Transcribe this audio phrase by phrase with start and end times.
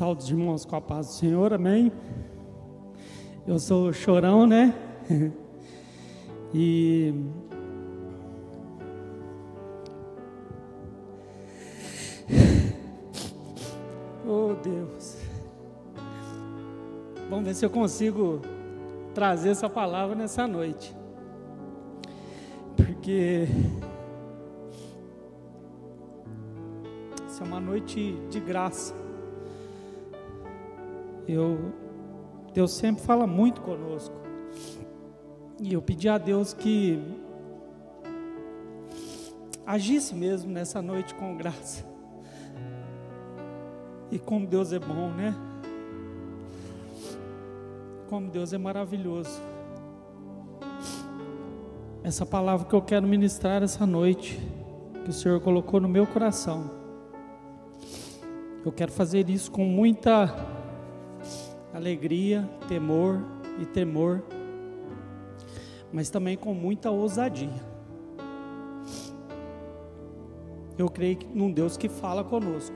[0.00, 1.92] Saúde os irmãos com a paz do Senhor, amém?
[3.46, 4.74] Eu sou chorão, né?
[6.54, 7.12] e.
[14.26, 15.18] Oh Deus.
[17.28, 18.40] Vamos ver se eu consigo
[19.12, 20.96] trazer essa palavra nessa noite.
[22.74, 23.46] Porque
[27.26, 29.09] essa é uma noite de graça.
[31.28, 31.72] Eu
[32.52, 34.14] Deus sempre fala muito conosco.
[35.60, 36.98] E eu pedi a Deus que
[39.64, 41.84] agisse mesmo nessa noite com graça.
[44.10, 45.34] E como Deus é bom, né?
[48.08, 49.40] Como Deus é maravilhoso.
[52.02, 54.40] Essa palavra que eu quero ministrar essa noite,
[55.04, 56.68] que o Senhor colocou no meu coração.
[58.64, 60.59] Eu quero fazer isso com muita
[61.72, 63.22] alegria, temor
[63.60, 64.22] e temor,
[65.92, 67.70] mas também com muita ousadia.
[70.76, 72.74] Eu creio num Deus que fala conosco.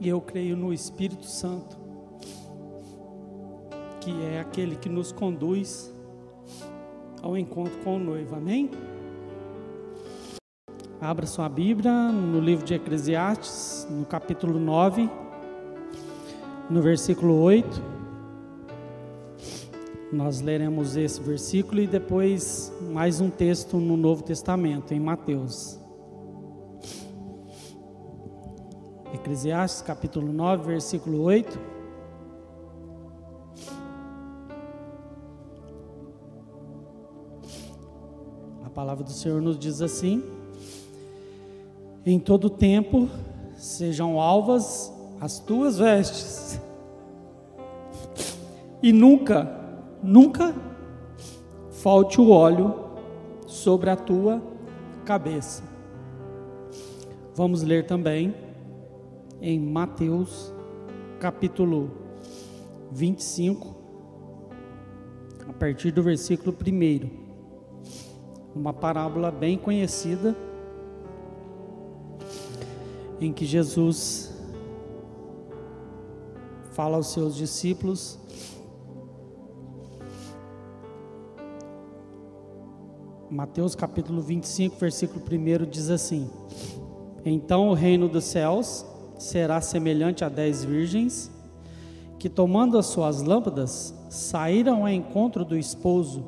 [0.00, 1.76] E eu creio no Espírito Santo,
[4.00, 5.92] que é aquele que nos conduz
[7.22, 8.36] ao encontro com o noivo.
[8.36, 8.70] Amém?
[11.00, 15.08] Abra sua Bíblia no livro de Eclesiastes, no capítulo 9,
[16.68, 17.82] no versículo 8.
[20.12, 25.78] Nós leremos esse versículo e depois mais um texto no Novo Testamento, em Mateus.
[29.12, 31.58] Eclesiastes capítulo 9, versículo 8.
[38.64, 40.22] A palavra do Senhor nos diz assim:
[42.04, 43.08] Em todo tempo
[43.56, 46.60] sejam alvas as tuas vestes,
[48.82, 49.50] e nunca,
[50.02, 50.54] nunca
[51.70, 52.74] falte o óleo
[53.46, 54.42] sobre a tua
[55.04, 55.62] cabeça.
[57.34, 58.34] Vamos ler também
[59.40, 60.52] em Mateus,
[61.20, 61.90] capítulo
[62.90, 63.76] 25,
[65.48, 67.10] a partir do versículo 1.
[68.54, 70.34] Uma parábola bem conhecida,
[73.20, 74.25] em que Jesus
[76.76, 78.18] fala aos seus discípulos
[83.30, 86.30] Mateus capítulo 25, versículo 1 diz assim:
[87.24, 88.84] Então o reino dos céus
[89.18, 91.30] será semelhante a dez virgens
[92.18, 96.24] que, tomando as suas lâmpadas, saíram ao encontro do esposo,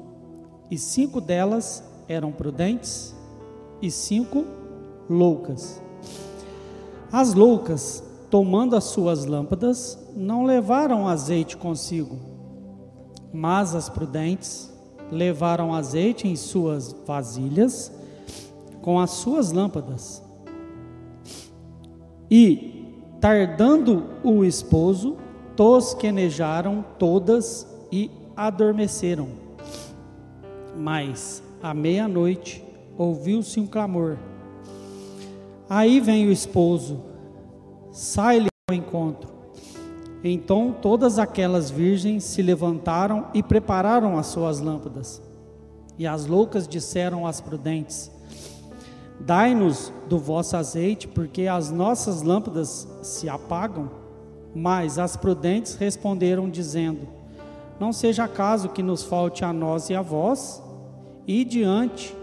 [0.70, 3.14] e cinco delas eram prudentes
[3.82, 4.44] e cinco
[5.08, 5.80] loucas.
[7.12, 12.16] As loucas, tomando as suas lâmpadas, não levaram azeite consigo,
[13.32, 14.72] mas as prudentes
[15.10, 17.92] levaram azeite em suas vasilhas
[18.82, 20.22] com as suas lâmpadas.
[22.30, 22.78] E
[23.20, 25.16] Tardando o esposo,
[25.56, 29.28] tosquenejaram todas e adormeceram.
[30.76, 32.62] Mas à meia-noite
[32.96, 34.16] ouviu-se um clamor.
[35.68, 37.00] Aí vem o esposo,
[37.98, 39.28] sai-lhe ao encontro.
[40.22, 45.20] Então todas aquelas virgens se levantaram e prepararam as suas lâmpadas.
[45.98, 48.08] E as loucas disseram às prudentes:
[49.18, 53.90] Dai-nos do vosso azeite, porque as nossas lâmpadas se apagam.
[54.54, 57.08] Mas as prudentes responderam, dizendo:
[57.80, 60.62] Não seja caso que nos falte a nós e a vós,
[61.26, 62.16] e diante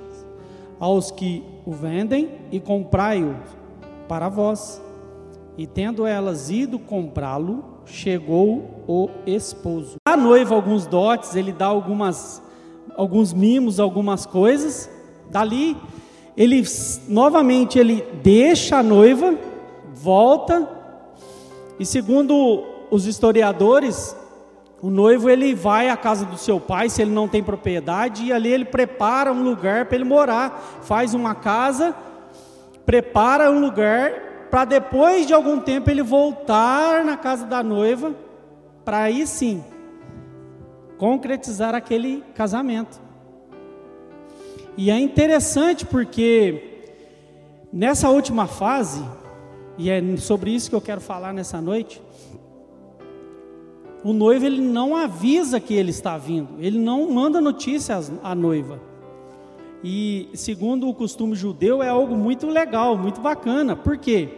[0.80, 3.36] aos que o vendem, e comprai-o
[4.08, 4.85] para vós.
[5.58, 9.96] E tendo elas ido comprá-lo, chegou o esposo.
[10.06, 12.42] A noiva alguns dotes, ele dá algumas
[12.96, 14.90] alguns mimos, algumas coisas.
[15.30, 15.78] Dali
[16.38, 16.64] ele
[17.08, 19.36] novamente ele deixa a noiva,
[19.94, 20.68] volta,
[21.80, 24.16] e segundo os historiadores,
[24.82, 28.34] o noivo ele vai à casa do seu pai, se ele não tem propriedade, e
[28.34, 31.96] ali ele prepara um lugar para ele morar, faz uma casa,
[32.86, 38.16] prepara um lugar para depois de algum tempo ele voltar na casa da noiva,
[38.84, 39.64] para aí sim
[40.98, 43.02] concretizar aquele casamento.
[44.78, 46.84] E é interessante porque
[47.72, 49.04] nessa última fase,
[49.78, 52.02] e é sobre isso que eu quero falar nessa noite,
[54.04, 58.80] o noivo ele não avisa que ele está vindo, ele não manda notícias à noiva.
[59.88, 63.76] E segundo o costume judeu é algo muito legal, muito bacana.
[63.76, 64.30] Por quê?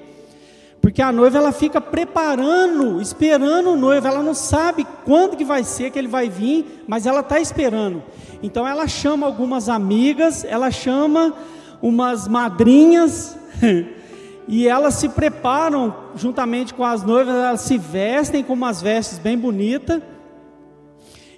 [0.82, 5.64] Porque a noiva ela fica preparando, esperando o noivo, ela não sabe quando que vai
[5.64, 8.04] ser que ele vai vir, mas ela está esperando.
[8.44, 11.34] Então ela chama algumas amigas, ela chama
[11.82, 13.38] umas madrinhas,
[14.50, 19.38] e elas se preparam juntamente com as noivas, elas se vestem com umas vestes bem
[19.38, 20.02] bonitas.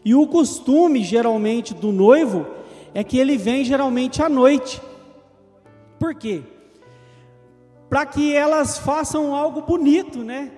[0.04, 2.58] E o costume geralmente do noivo
[2.94, 4.82] é que ele vem geralmente à noite.
[6.00, 6.44] Por quê?
[7.90, 10.52] Para que elas façam algo bonito, né?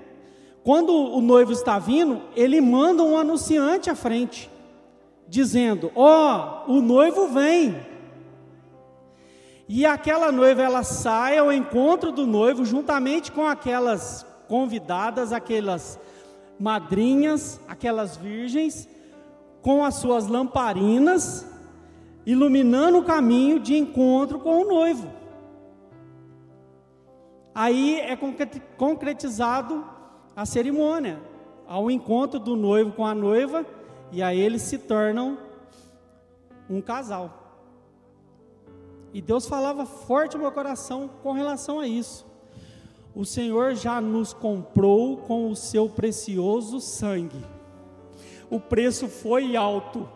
[0.63, 4.49] Quando o noivo está vindo, ele manda um anunciante à frente,
[5.27, 7.75] dizendo: Ó, oh, o noivo vem.
[9.67, 15.97] E aquela noiva ela sai ao encontro do noivo, juntamente com aquelas convidadas, aquelas
[16.59, 18.87] madrinhas, aquelas virgens,
[19.61, 21.45] com as suas lamparinas,
[22.25, 25.11] iluminando o caminho de encontro com o noivo.
[27.53, 28.17] Aí é
[28.77, 29.83] concretizado
[30.35, 31.19] a cerimônia,
[31.67, 33.65] ao encontro do noivo com a noiva,
[34.11, 35.37] e aí eles se tornam
[36.69, 37.41] um casal.
[39.13, 42.25] E Deus falava forte no meu coração com relação a isso.
[43.13, 47.43] O Senhor já nos comprou com o seu precioso sangue.
[48.49, 50.07] O preço foi alto.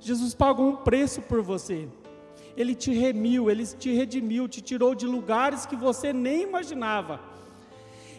[0.00, 1.88] Jesus pagou um preço por você.
[2.56, 7.20] Ele te remiu, ele te redimiu, te tirou de lugares que você nem imaginava.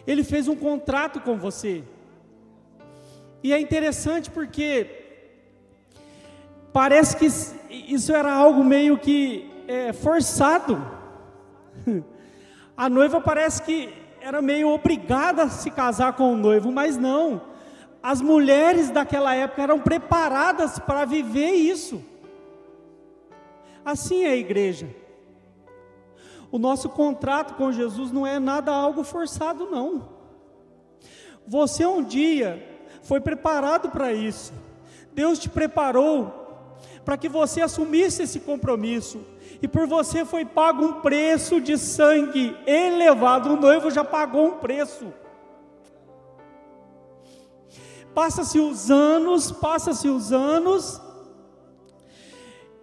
[0.06, 1.82] Ele fez um contrato com você.
[3.42, 4.86] E é interessante porque
[6.72, 7.26] parece que
[7.70, 10.80] isso era algo meio que é, forçado.
[12.76, 17.40] A noiva parece que era meio obrigada a se casar com o noivo, mas não.
[18.08, 22.02] As mulheres daquela época eram preparadas para viver isso.
[23.84, 24.88] Assim é a igreja.
[26.50, 30.08] O nosso contrato com Jesus não é nada algo forçado, não.
[31.46, 32.66] Você um dia
[33.02, 34.54] foi preparado para isso.
[35.12, 39.20] Deus te preparou para que você assumisse esse compromisso.
[39.60, 43.52] E por você foi pago um preço de sangue elevado.
[43.52, 45.12] O noivo já pagou um preço.
[48.18, 51.00] Passa-se os anos, passa-se os anos,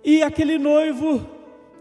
[0.01, 1.27] e aquele noivo,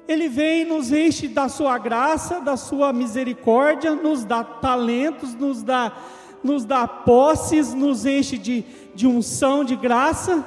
[0.09, 5.97] ele vem, nos enche da sua graça, da sua misericórdia, nos dá talentos, nos dá,
[6.43, 8.63] nos dá posses, nos enche de,
[8.93, 10.45] de unção, de graça,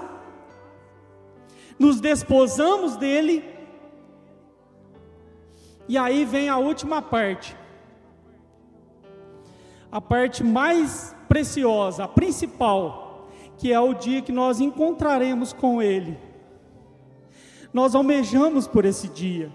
[1.79, 3.41] nos desposamos dele,
[5.87, 7.55] e aí vem a última parte,
[9.89, 13.27] a parte mais preciosa, a principal,
[13.57, 16.17] que é o dia que nós encontraremos com Ele.
[17.73, 19.51] Nós almejamos por esse dia,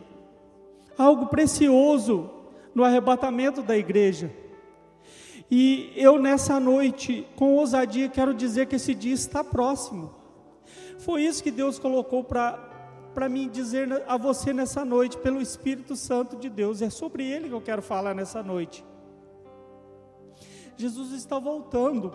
[0.99, 2.31] algo precioso
[2.75, 4.31] no arrebatamento da igreja.
[5.51, 10.15] E eu nessa noite, com ousadia, quero dizer que esse dia está próximo.
[10.99, 16.37] Foi isso que Deus colocou para mim dizer a você nessa noite, pelo Espírito Santo
[16.37, 16.81] de Deus.
[16.81, 18.85] É sobre Ele que eu quero falar nessa noite.
[20.83, 22.13] Jesus está voltando.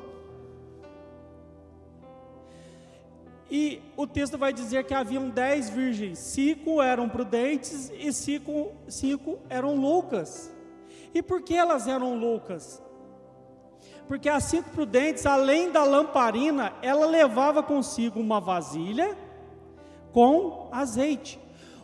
[3.49, 9.39] E o texto vai dizer que haviam dez virgens, cinco eram prudentes e cinco, cinco
[9.49, 10.51] eram loucas.
[11.13, 12.83] E por que elas eram loucas?
[14.05, 19.17] Porque as cinco prudentes, além da lamparina, ela levava consigo uma vasilha
[20.11, 21.39] com azeite.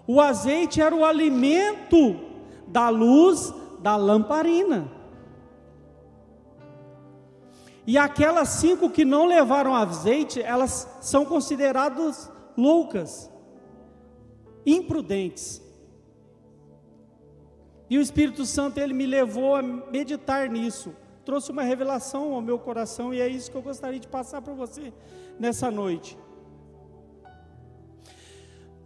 [0.05, 2.19] O azeite era o alimento
[2.67, 5.02] da luz da lamparina.
[7.85, 13.29] E aquelas cinco que não levaram azeite, elas são consideradas loucas,
[14.65, 15.61] imprudentes.
[17.89, 22.57] E o Espírito Santo ele me levou a meditar nisso, trouxe uma revelação ao meu
[22.57, 24.93] coração e é isso que eu gostaria de passar para você
[25.37, 26.17] nessa noite.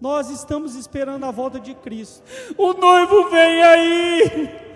[0.01, 2.23] Nós estamos esperando a volta de Cristo.
[2.57, 4.66] O noivo vem aí.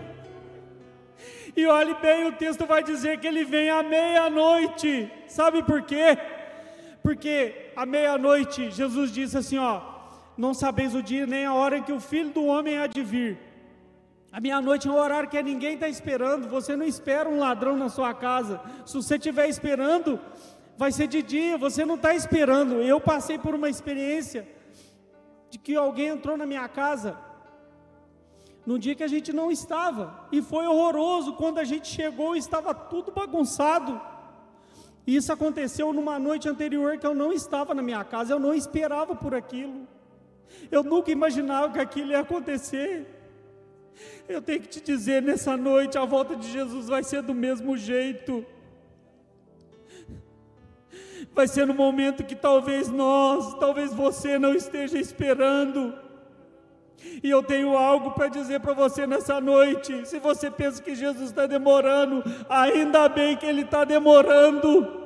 [1.56, 5.12] E olhe bem, o texto vai dizer que ele vem à meia-noite.
[5.28, 6.18] Sabe por quê?
[7.04, 9.82] Porque à meia-noite Jesus disse assim: Ó,
[10.38, 13.04] não sabeis o dia nem a hora em que o filho do homem há de
[13.04, 13.38] vir.
[14.32, 16.48] A meia-noite é um horário que ninguém está esperando.
[16.48, 18.62] Você não espera um ladrão na sua casa.
[18.86, 20.20] Se você estiver esperando,
[20.78, 21.58] vai ser de dia.
[21.58, 22.76] Você não está esperando.
[22.76, 24.48] Eu passei por uma experiência
[25.50, 27.18] de que alguém entrou na minha casa
[28.66, 32.40] num dia que a gente não estava, e foi horroroso quando a gente chegou e
[32.40, 34.00] estava tudo bagunçado.
[35.06, 39.16] Isso aconteceu numa noite anterior que eu não estava na minha casa, eu não esperava
[39.16, 39.88] por aquilo.
[40.70, 43.08] Eu nunca imaginava que aquilo ia acontecer.
[44.28, 47.76] Eu tenho que te dizer nessa noite: a volta de Jesus vai ser do mesmo
[47.78, 48.46] jeito.
[51.34, 55.94] Vai ser no momento que talvez nós, talvez você não esteja esperando.
[57.24, 60.08] E eu tenho algo para dizer para você nessa noite.
[60.08, 65.02] Se você pensa que Jesus está demorando, ainda bem que Ele está demorando.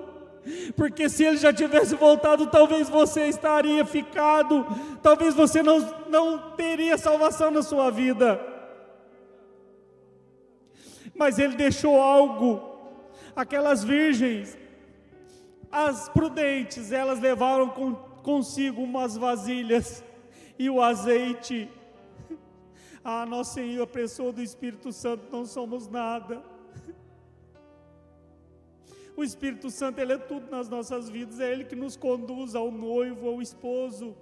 [0.75, 4.65] Porque se Ele já tivesse voltado, talvez você estaria ficado,
[5.01, 8.39] talvez você não, não teria salvação na sua vida.
[11.15, 12.61] Mas Ele deixou algo,
[13.35, 14.57] aquelas virgens,
[15.71, 17.69] as prudentes, elas levaram
[18.23, 20.03] consigo umas vasilhas
[20.57, 21.69] e o azeite.
[23.07, 26.43] Ah, nós sem a pessoa do Espírito Santo não somos nada.
[29.15, 32.71] O Espírito Santo, Ele é tudo nas nossas vidas, é Ele que nos conduz ao
[32.71, 34.17] noivo, ao esposo.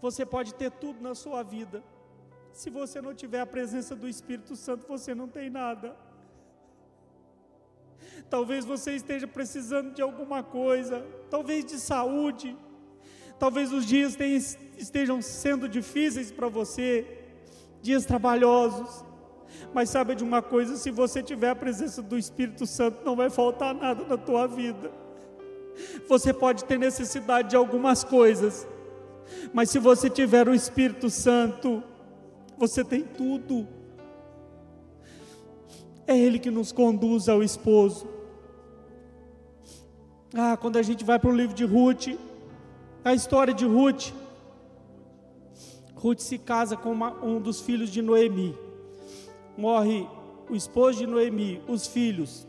[0.00, 1.82] Você pode ter tudo na sua vida,
[2.52, 5.96] se você não tiver a presença do Espírito Santo, você não tem nada.
[8.30, 12.56] Talvez você esteja precisando de alguma coisa, talvez de saúde,
[13.38, 14.16] Talvez os dias
[14.78, 17.06] estejam sendo difíceis para você,
[17.82, 19.04] dias trabalhosos.
[19.72, 23.30] Mas sabe de uma coisa, se você tiver a presença do Espírito Santo, não vai
[23.30, 24.90] faltar nada na tua vida.
[26.08, 28.66] Você pode ter necessidade de algumas coisas,
[29.52, 31.82] mas se você tiver o Espírito Santo,
[32.56, 33.66] você tem tudo.
[36.06, 38.08] É Ele que nos conduz ao esposo.
[40.34, 42.08] Ah, quando a gente vai para o livro de Ruth,
[43.04, 44.12] a história de Ruth.
[45.94, 48.56] Ruth se casa com uma, um dos filhos de Noemi.
[49.56, 50.08] Morre
[50.48, 52.46] o esposo de Noemi, os filhos.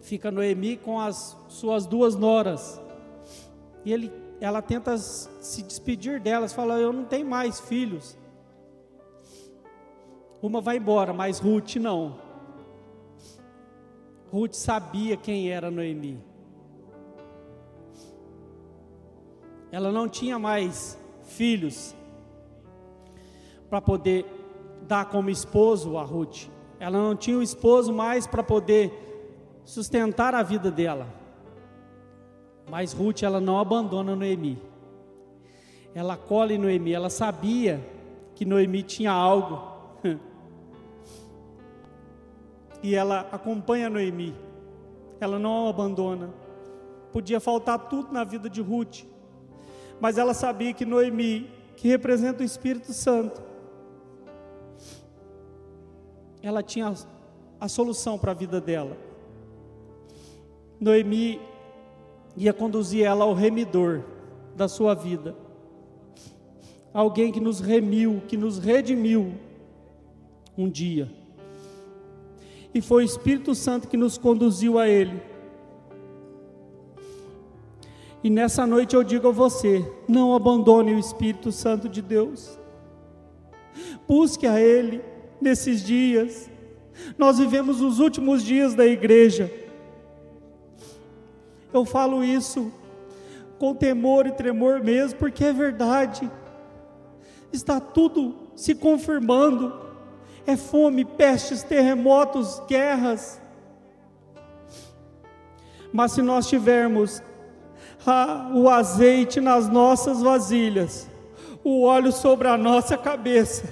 [0.00, 2.80] Fica Noemi com as suas duas noras.
[3.84, 8.18] E ele, ela tenta se despedir delas, fala: Eu não tenho mais filhos.
[10.42, 12.18] Uma vai embora, mas Ruth não.
[14.32, 16.29] Ruth sabia quem era Noemi.
[19.72, 21.94] Ela não tinha mais filhos
[23.68, 24.26] para poder
[24.82, 26.48] dar como esposo a Ruth.
[26.80, 28.92] Ela não tinha o esposo mais para poder
[29.64, 31.06] sustentar a vida dela.
[32.68, 34.60] Mas Ruth ela não abandona Noemi.
[35.94, 37.84] Ela colhe Noemi, ela sabia
[38.34, 39.60] que Noemi tinha algo.
[42.82, 44.34] e ela acompanha Noemi.
[45.20, 46.30] Ela não abandona.
[47.12, 49.04] Podia faltar tudo na vida de Ruth,
[50.00, 53.42] mas ela sabia que Noemi, que representa o Espírito Santo,
[56.42, 56.94] ela tinha
[57.60, 58.96] a solução para a vida dela.
[60.80, 61.38] Noemi
[62.36, 64.02] ia conduzir ela ao remidor
[64.56, 65.36] da sua vida.
[66.92, 69.34] Alguém que nos remiu, que nos redimiu
[70.56, 71.10] um dia.
[72.72, 75.29] E foi o Espírito Santo que nos conduziu a Ele.
[78.22, 82.58] E nessa noite eu digo a você: não abandone o Espírito Santo de Deus.
[84.06, 85.02] Busque a Ele
[85.40, 86.50] nesses dias.
[87.16, 89.50] Nós vivemos os últimos dias da igreja.
[91.72, 92.70] Eu falo isso
[93.58, 96.30] com temor e tremor mesmo, porque é verdade.
[97.52, 99.88] Está tudo se confirmando.
[100.46, 103.40] É fome, pestes, terremotos, guerras.
[105.92, 107.22] Mas se nós tivermos
[108.06, 111.08] ah, o azeite nas nossas vasilhas,
[111.62, 113.68] o óleo sobre a nossa cabeça.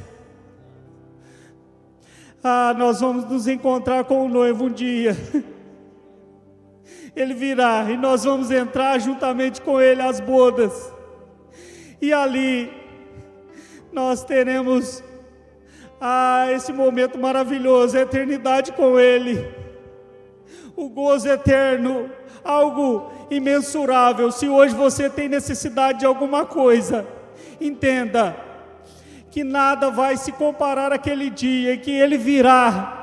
[2.42, 5.16] Ah, nós vamos nos encontrar com o noivo um dia.
[7.16, 10.92] Ele virá e nós vamos entrar juntamente com ele às bodas.
[12.00, 12.70] E ali
[13.92, 15.02] nós teremos
[16.00, 19.52] ah, esse momento maravilhoso, a eternidade com ele.
[20.76, 22.08] O gozo eterno,
[22.44, 24.30] algo imensurável.
[24.30, 27.06] Se hoje você tem necessidade de alguma coisa,
[27.61, 28.37] entenda
[29.30, 32.94] que nada vai se comparar àquele dia que Ele virá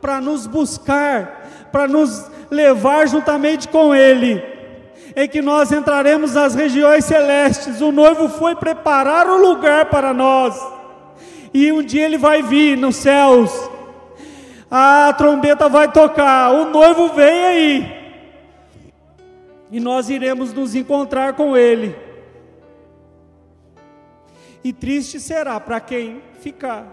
[0.00, 4.42] para nos buscar, para nos levar juntamente com Ele,
[5.14, 7.80] em que nós entraremos nas regiões celestes.
[7.80, 10.60] O noivo foi preparar o lugar para nós,
[11.54, 13.52] e um dia Ele vai vir nos céus.
[14.70, 18.01] A trombeta vai tocar, o noivo vem aí
[19.72, 21.96] e nós iremos nos encontrar com Ele.
[24.62, 26.86] E triste será para quem ficar.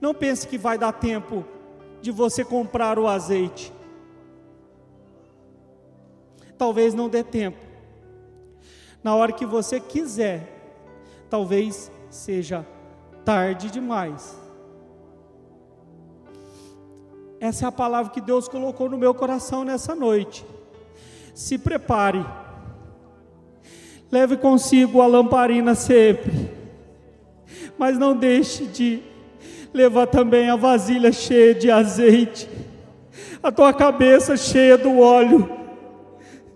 [0.00, 1.44] Não pense que vai dar tempo
[2.00, 3.72] de você comprar o azeite.
[6.56, 7.58] Talvez não dê tempo.
[9.02, 10.46] Na hora que você quiser,
[11.28, 12.64] talvez seja
[13.24, 14.38] tarde demais.
[17.40, 20.46] Essa é a palavra que Deus colocou no meu coração nessa noite.
[21.34, 22.24] Se prepare.
[24.10, 26.50] Leve consigo a lamparina sempre.
[27.78, 29.02] Mas não deixe de
[29.72, 32.48] levar também a vasilha cheia de azeite,
[33.42, 35.48] a tua cabeça cheia do óleo.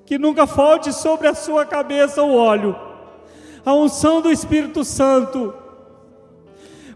[0.04, 2.76] Que nunca falte sobre a sua cabeça o óleo,
[3.64, 5.54] a unção do Espírito Santo,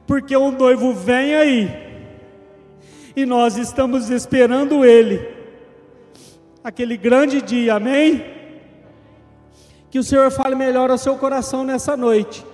[0.07, 1.89] porque o noivo vem aí
[3.19, 5.38] e nós estamos esperando Ele,
[6.69, 8.25] aquele grande dia, amém?
[9.91, 12.45] Que o Senhor fale melhor ao seu coração nessa noite.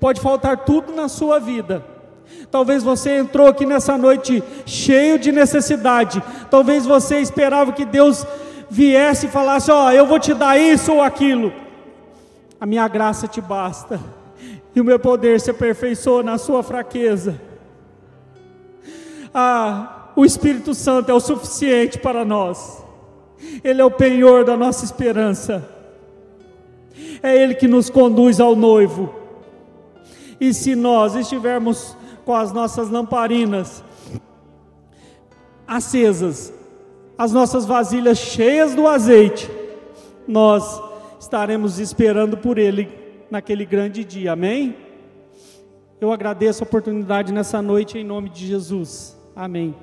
[0.00, 1.84] Pode faltar tudo na sua vida.
[2.50, 6.22] Talvez você entrou aqui nessa noite cheio de necessidade.
[6.50, 8.26] Talvez você esperava que Deus
[8.70, 11.52] viesse e falasse: Ó, oh, eu vou te dar isso ou aquilo.
[12.60, 14.00] A minha graça te basta,
[14.74, 17.38] e o meu poder se aperfeiçoa na sua fraqueza
[19.34, 22.83] ah, o Espírito Santo é o suficiente para nós.
[23.62, 25.68] Ele é o penhor da nossa esperança.
[27.22, 29.14] É Ele que nos conduz ao noivo.
[30.40, 33.84] E se nós estivermos com as nossas lamparinas
[35.66, 36.52] acesas,
[37.16, 39.50] as nossas vasilhas cheias do azeite,
[40.26, 40.82] nós
[41.18, 42.88] estaremos esperando por Ele
[43.30, 44.76] naquele grande dia, amém?
[46.00, 49.16] Eu agradeço a oportunidade nessa noite em nome de Jesus.
[49.34, 49.74] Amém.